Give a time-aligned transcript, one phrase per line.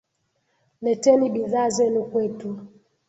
[0.81, 2.49] Leteni bidhaa zenu kwetu.